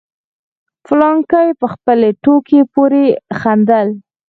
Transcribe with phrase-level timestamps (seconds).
[0.85, 3.05] فلانکي په خپلې ټوکې پورې
[3.39, 3.87] خندل.